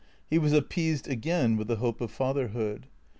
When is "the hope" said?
1.67-2.01